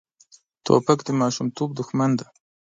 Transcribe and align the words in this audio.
توپک 0.65 0.99
د 1.05 1.09
ماشومتوب 1.21 1.69
دښمن 1.79 2.11
دی. 2.19 2.27